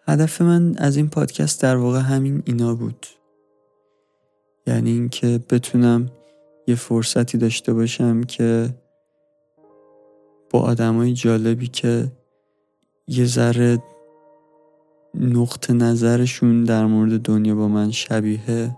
[0.07, 3.05] هدف من از این پادکست در واقع همین اینا بود.
[4.67, 6.11] یعنی اینکه بتونم
[6.67, 8.69] یه فرصتی داشته باشم که
[10.49, 12.11] با آدمای جالبی که
[13.07, 13.83] یه ذره
[15.13, 18.77] نقط نظرشون در مورد دنیا با من شبیه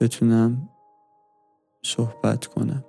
[0.00, 0.68] بتونم
[1.82, 2.84] صحبت کنم.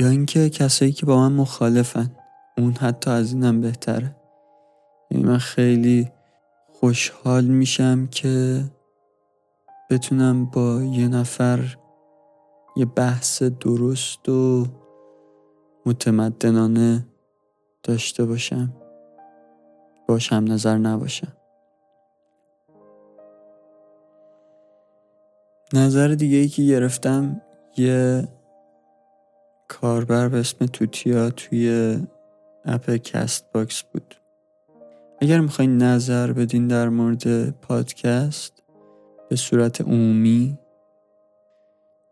[0.00, 2.10] یا اینکه کسایی که با من مخالفن.
[2.58, 4.16] اون حتی از اینم بهتره.
[5.10, 6.10] یعنی من خیلی
[6.80, 8.64] خوشحال میشم که
[9.90, 11.76] بتونم با یه نفر
[12.76, 14.66] یه بحث درست و
[15.86, 17.06] متمدنانه
[17.82, 18.72] داشته باشم.
[20.08, 21.32] باشم نظر نباشم.
[25.72, 27.40] نظر دیگه ای که گرفتم
[27.76, 28.28] یه
[29.68, 31.96] کاربر به اسم توتیا توی
[32.64, 34.14] اپ Castbox بود.
[35.20, 38.62] اگر می‌خواین نظر بدین در مورد پادکست
[39.30, 40.58] به صورت عمومی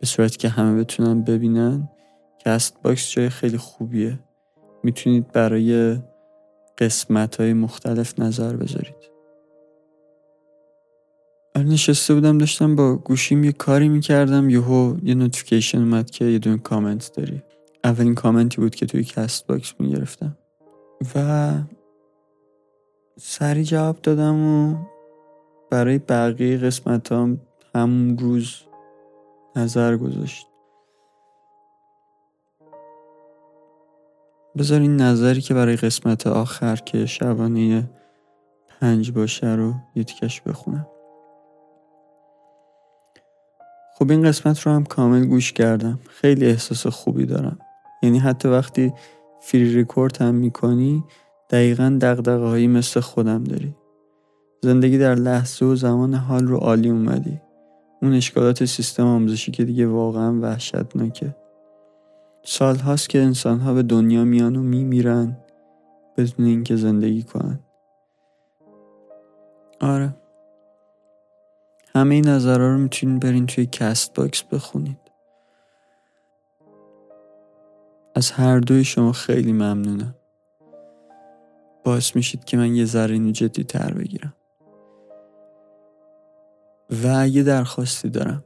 [0.00, 1.88] به صورتی که همه بتونن ببینن
[2.38, 4.18] Castbox جای خیلی خوبیه.
[4.82, 5.98] می‌تونید برای
[6.78, 9.16] قسمت های مختلف نظر بذارید.
[11.56, 16.58] نشسته بودم داشتم با گوشیم یه کاری می‌کردم یهو یه notification اومد که یه دونه
[16.58, 17.42] کامنت داری.
[17.86, 20.38] اولین کامنتی بود که توی Castbox می‌گرفتم.
[21.14, 21.52] و
[23.18, 24.76] سریع جواب دادم و
[25.70, 27.40] برای بقیه قسمت هم
[27.74, 28.62] همون روز
[29.56, 30.46] نظر گذاشت.
[34.58, 37.90] بذار این نظری که برای قسمت آخر که شبانه
[38.80, 40.86] پنج باشه رو یه تیکش بخونم.
[43.98, 45.98] خب این قسمت رو هم کامل گوش کردم.
[46.08, 47.58] خیلی احساس خوبی دارم.
[48.02, 48.92] یعنی حتی وقتی
[49.40, 51.04] فری ریکورد هم می‌کنی
[51.50, 53.74] دقیقا دقدقه هایی مثل خودم داری.
[54.62, 57.40] زندگی در لحظه و زمان حال رو عالی اومدی.
[58.02, 61.36] اون اشکالات سیستم آموزشی که دیگه واقعا وحشتناکه.
[62.44, 65.36] سال هاست که انسان ها به دنیا میان و میمیرن
[66.16, 67.60] بدون اینکه زندگی کنن.
[69.80, 70.16] آره.
[71.94, 75.05] همه این نظرها رو می‌تونید برین توی Castbox بخونید
[78.16, 80.14] از هر دوی شما خیلی ممنونم.
[81.84, 84.34] باعث میشید که من یه ذره اینو جدی تر بگیرم.
[87.02, 88.44] و یه درخواستی دارم.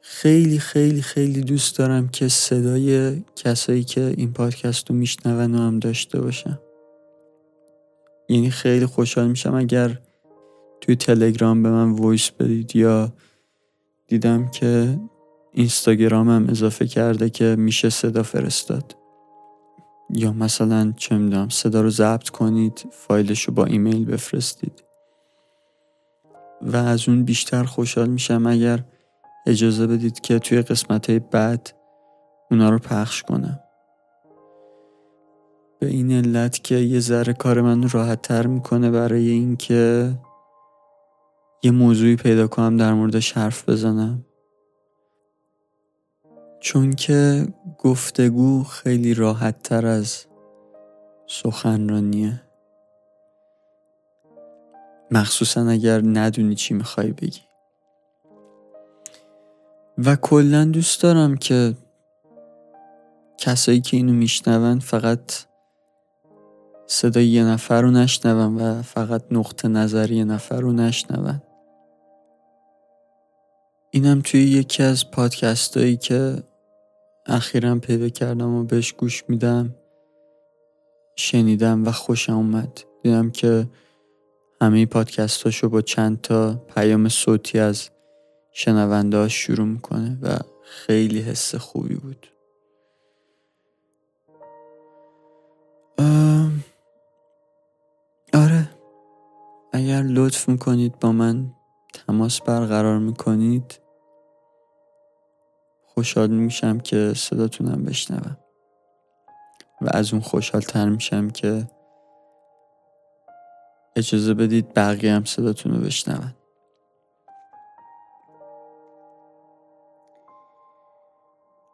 [0.00, 5.78] خیلی خیلی خیلی دوست دارم که صدای کسایی که این پادکست رو میشنون و هم
[5.78, 6.58] داشته باشم
[8.28, 9.98] یعنی خیلی خوشحال میشم اگر
[10.80, 13.12] توی تلگرام به من voice بدید یا
[14.06, 14.98] دیدم که
[15.58, 18.96] اینستاگرامم اضافه کرده که میشه صدا فرستاد.
[20.10, 24.84] یا مثلا چه می‌دونم صدا رو ضبط کنید فایلش رو با ایمیل بفرستید.
[26.62, 28.84] و از اون بیشتر خوشحال میشم اگر
[29.46, 31.70] اجازه بدید که توی قسمت بعد
[32.50, 33.60] اونا رو پخش کنم.
[35.78, 40.12] به این علت که یه ذره کار من راحت تر می‌کنه برای اینکه
[41.62, 44.25] یه موضوعی پیدا کنم در موردش حرف بزنم.
[46.66, 47.46] چون که
[47.78, 50.26] گفتگو خیلی راحت تر از
[51.26, 52.42] سخنرانیه
[55.10, 57.40] مخصوصا اگر ندونی چی می‌خوای بگی.
[59.98, 61.74] و کلا دوست دارم که
[63.38, 65.32] کسایی که اینو میشنون فقط
[66.86, 71.42] صدای یه نفر رو نشنون و فقط نقطه نظر یه نفر رو نشنون.
[73.90, 76.42] اینم توی یکی از پادکست هایی که
[77.28, 79.74] اخیرا پیدا کردم و بهش گوش میدم.
[81.16, 82.80] شنیدم و خوشم اومد.
[83.02, 83.66] دیدم که
[84.60, 87.90] همه پادکست هاشو با چند تا پیام صوتی از
[88.52, 92.26] شنونده شروع می‌کنه و خیلی حس خوبی بود.
[98.34, 98.70] آره.
[99.72, 101.52] اگر لطف می‌کنید با من
[101.94, 103.85] تماس برقرار می‌کنید
[105.98, 108.36] خوشحال میشم که صداتونم بشنوم.
[109.80, 111.64] و از اون خوشحال تر میشم که
[113.96, 116.34] اجازه بدید بقیه هم صداتون رو بشنون.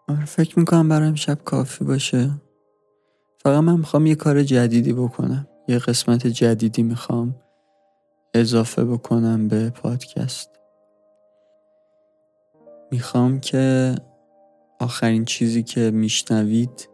[0.08, 2.30] آره فکر می‌کنم برای شب کافی باشه.
[3.42, 5.48] فقط من می‌خوام یه کار جدیدی بکنم.
[5.68, 7.34] یه قسمت جدیدی می‌خوام
[8.34, 10.50] اضافه بکنم به پادکست.
[12.90, 13.94] می‌خوام که
[14.82, 16.88] آخرین چیزی که میشنوید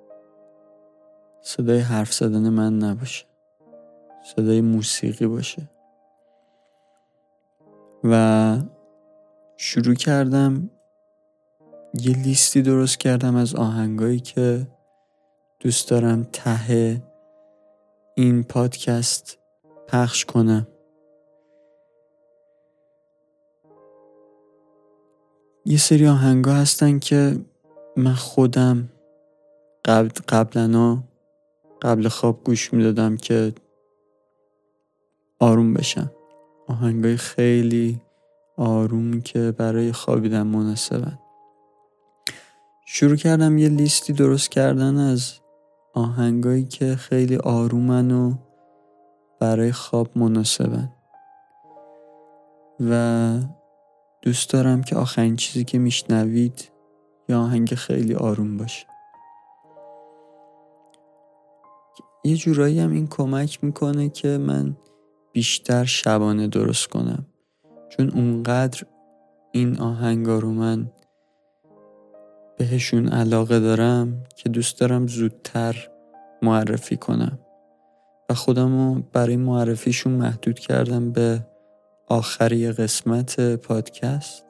[1.42, 3.26] صدای حرف زدن من نباشه.
[4.36, 5.70] صدای موسیقی باشه.
[8.04, 8.56] و
[9.56, 10.70] شروع کردم
[11.94, 14.66] یه لیستی درست کردم از آهنگایی که
[15.60, 17.02] دوست دارم ته
[18.14, 19.38] این پادکست
[19.88, 20.66] پخش کنم.
[25.64, 27.38] یه سری آهنگا هستن که
[27.98, 28.88] من خودم
[29.84, 30.98] قبل قبلا
[31.82, 33.52] قبل خواب گوش می‌دادم که
[35.40, 36.10] آروم بشن
[36.66, 38.00] آهنگای خیلی
[38.56, 41.18] آروم که برای خوابیدن مناسبن.
[42.86, 45.32] شروع کردم یه لیستی درست کردن از
[45.94, 48.34] آهنگایی که خیلی آرومن و
[49.40, 50.92] برای خواب مناسبن.
[52.80, 53.38] و
[54.22, 56.77] دوست دارم که آخرین چیزی که میشنوید
[57.28, 58.86] یا آهنگ خیلی آروم باشه.
[62.24, 64.76] یه جورایی هم این کمک می‌کنه که من
[65.32, 67.26] بیشتر شبانه درست کنم.
[67.88, 68.82] چون اونقدر
[69.52, 70.90] این آهنگا رو من
[72.58, 75.88] بهشون علاقه دارم که دوست دارم زودتر
[76.42, 77.38] معرفی کنم.
[78.30, 81.46] و خودم رو برای معرفیشون محدود کردم به
[82.08, 84.47] آخری قسمت پادکست.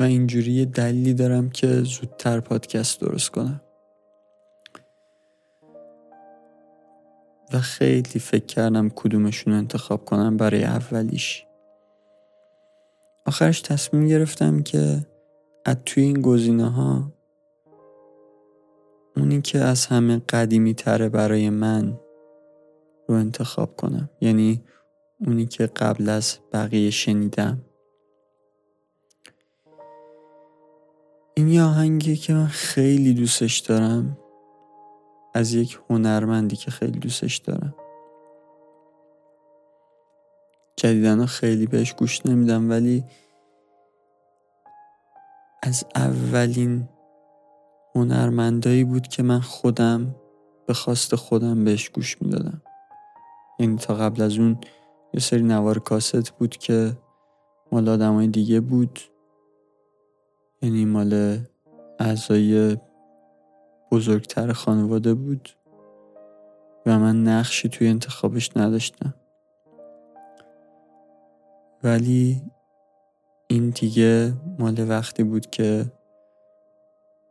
[0.00, 3.60] و اینجوری دلیلی دارم که زودتر پادکست درست کنم.
[7.52, 11.46] و خیلی فکر کردم کدومشون انتخاب کنم برای اولیش.
[13.26, 15.06] آخرش تصمیم گرفتم که
[15.64, 17.12] از توی این گزینه ها
[19.16, 22.00] اونی که از همه قدیمی تره برای من
[23.08, 24.10] رو انتخاب کنم.
[24.20, 24.62] یعنی
[25.26, 27.62] اونی که قبل از بقیه شنیدم.
[31.38, 34.18] این یه آهنگی که من خیلی دوستش دارم.
[35.34, 37.74] از یک هنرمندی که خیلی دوستش دارم.
[40.76, 43.04] جدیدن خیلی بهش گوش نمیدم ولی
[45.62, 46.88] از اولین
[47.94, 50.14] هنرمندایی بود که من خودم
[50.66, 52.62] به خواست خودم بهش گوش می‌دادم.
[53.58, 54.58] یعنی تا قبل از اون
[55.14, 56.96] یه سری نوار کاست بود که
[57.72, 59.00] مال آدمای دیگه بود.
[60.62, 61.38] یعنی مال
[61.98, 62.76] اعضای
[63.92, 65.48] بزرگتر خانواده بود
[66.86, 69.14] و من نقشی توی انتخابش نداشتم.
[71.82, 72.42] ولی
[73.46, 75.84] این دیگه مال وقتی بود که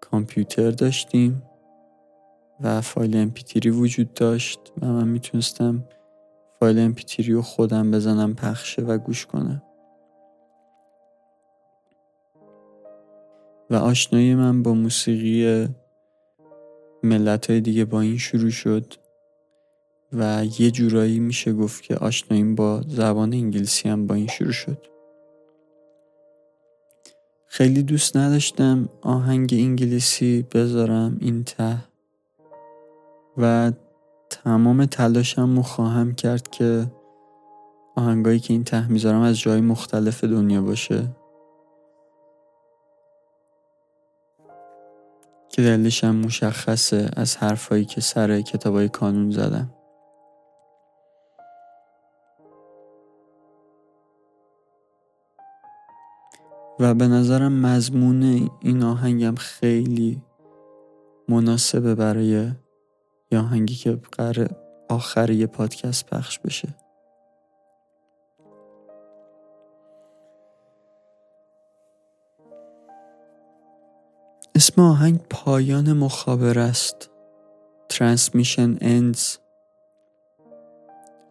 [0.01, 1.43] کامپیوتر داشتیم
[2.61, 5.83] و فایل امپیتری وجود داشت و من می‌تونستم
[6.59, 9.61] فایل امپیتری رو خودم بزنم پخشه و گوش کنم.
[13.69, 15.67] و آشنایی من با موسیقی
[17.03, 18.93] ملت های دیگه با این شروع شد
[20.13, 24.77] و یه جورایی میشه گفت که آشناییم با زبان انگلیسی هم با این شروع شد.
[27.45, 31.77] خیلی دوست نداشتم آهنگ انگلیسی بذارم این ته
[33.37, 33.71] و
[34.29, 36.91] تمام تلاشم رو خواهم کرد که
[37.95, 41.07] آهنگایی که این ته می‌ذارم از جای مختلف دنیا باشه.
[45.55, 49.73] که دلشم مشخصه از حرفایی که سر کتابای کانون زدم.
[56.79, 60.21] و به نظرم مضمون این آهنگم خیلی
[61.29, 62.51] مناسبه برای
[63.31, 64.49] یه آهنگی که قرار
[64.89, 66.84] آخر یه پادکست پخش بشه.
[74.55, 77.09] اسم آهنگ پایان مخابره است.
[77.93, 79.37] Transmission Ends.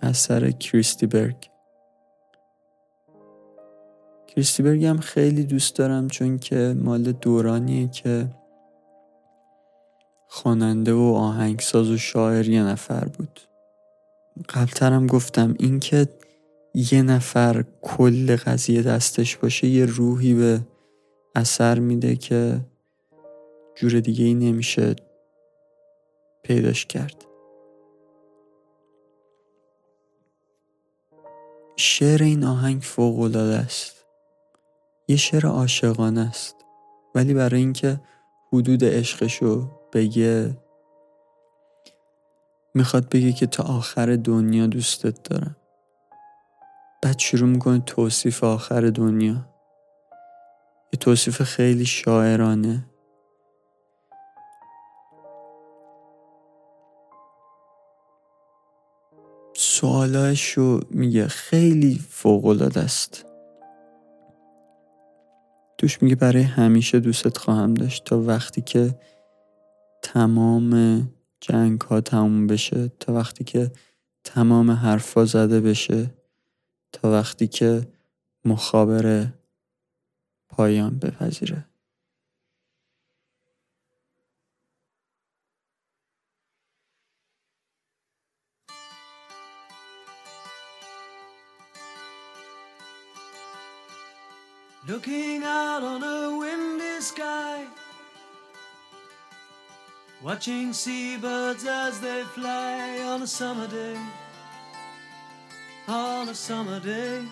[0.01, 1.37] اثر کریستی برگ.
[4.27, 8.29] کریستی برگ هم خیلی دوست دارم چون که مال دورانیه که
[10.29, 13.41] خواننده و آهنگساز و شاعر یه نفر بود.
[14.49, 16.09] قبلترم گفتم اینکه
[16.75, 20.61] یه نفر کل قضیه دستش باشه یه روحی به
[21.35, 22.61] اثر میده که
[23.77, 24.97] جور دیگه ای نمیشه
[26.43, 27.25] پیداش کرد.
[31.77, 34.05] شعر این آهنگ فوق العاده است.
[35.09, 36.57] یه شعر عاشقانه است.
[37.15, 38.01] ولی برای اینکه
[38.53, 40.57] حدود عشقشو بگه
[42.75, 45.57] می‌خواد بگه که تا آخر دنیا دوستت دارم.
[47.03, 49.55] بعد شروع می‌کنه توصیف آخر دنیا.
[50.93, 52.87] یه توصیف خیلی شاعرانه.
[59.85, 61.29] سوالاشو میگه.
[61.29, 63.25] خیلی فوق است.
[65.79, 68.05] توش میگه برای همیشه دوستت خواهم داشت.
[68.05, 68.99] تا وقتی که
[70.03, 71.03] تمام
[71.41, 73.73] جنگ ها تموم بشه تا وقتی که
[74.25, 76.15] تمام حرفا زده بشه
[76.93, 77.89] تا وقتی که
[78.45, 79.35] مخابره
[80.49, 81.65] پایان بپذیره.
[94.87, 97.65] Looking out on a windy sky
[100.23, 103.97] Watching seabirds as they fly on a summer day
[105.89, 107.25] On a summer day.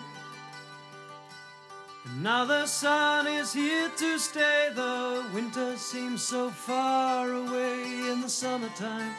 [2.05, 8.21] And Now the sun is here to stay The winter seems so far away In
[8.21, 9.13] the summertime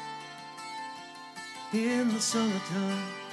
[1.72, 3.23] In the summertime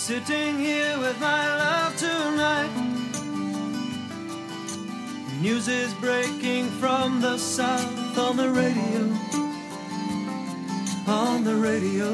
[0.00, 2.70] Sitting here with my love tonight.
[5.42, 9.02] News is breaking from the south on the radio.
[11.06, 12.08] On the radio.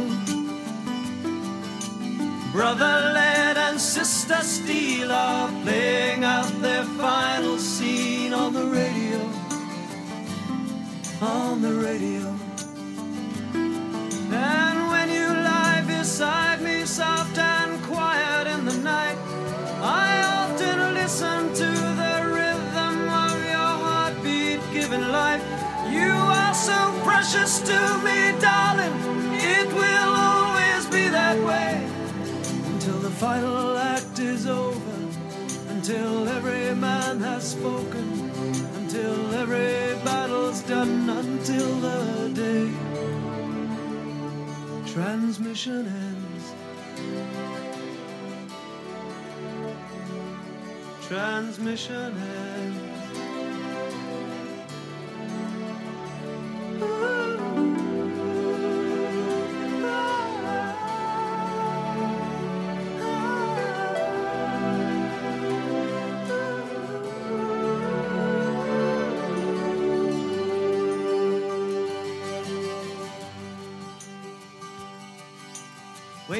[2.51, 9.21] Brother Led and Sister Steel are playing out their final scene on the radio.
[11.23, 12.35] On the radio.
[14.35, 14.76] And
[27.27, 28.93] precious to me, darling.
[29.35, 31.85] It will always be that way
[32.73, 34.97] until the final act is over,
[35.71, 38.31] until every man has spoken,
[38.77, 42.71] until every battle's done, until the day
[44.93, 46.55] transmission ends.
[51.09, 52.86] Transmission ends.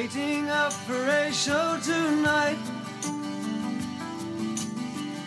[0.07, 2.57] Waiting up for a show tonight.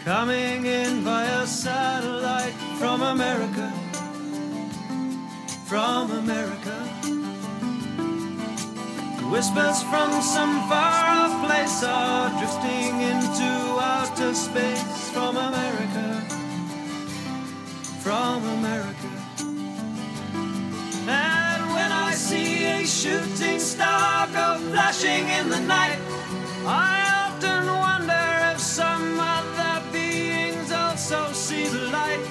[0.07, 3.71] Coming in via satellite from America.
[5.67, 6.77] From America.
[9.31, 13.51] Whispers from some far off place are drifting into
[13.85, 16.23] outer space from America.
[18.01, 19.11] From America.
[21.07, 23.30] And when I see a flashing
[25.41, 25.99] in the night,
[26.67, 32.23] I often wonder if some other beings also see the light.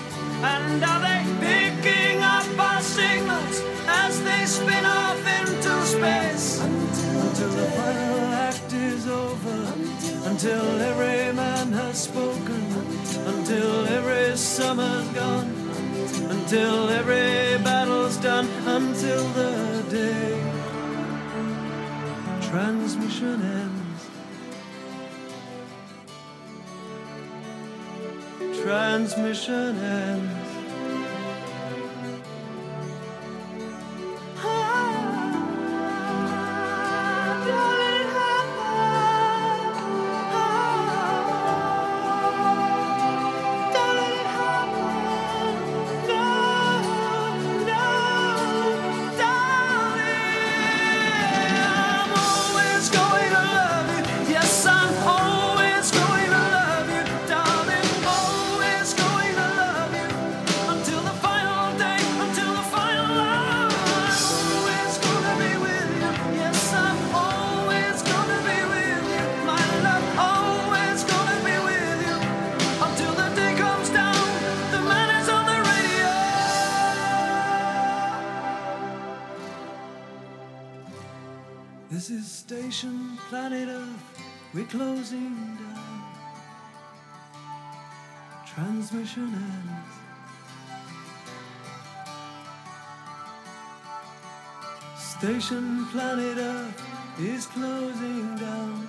[0.54, 3.56] And are they picking up our signals
[3.88, 6.62] as they spin off into space?
[6.62, 9.60] Until the final act is over,
[10.30, 12.64] until every man has spoken,
[13.34, 15.50] until every summer's gone.
[16.30, 20.49] Until every battle's done, until the day
[22.50, 24.10] transmission ends.
[28.64, 30.39] Transmission ends.
[81.92, 84.22] This is Station Planet Earth.
[84.54, 86.04] We're closing down.
[88.46, 89.94] Transmission ends.
[95.00, 96.84] Station Planet Earth
[97.18, 98.88] is closing down.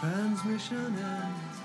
[0.00, 1.63] Transmission ends.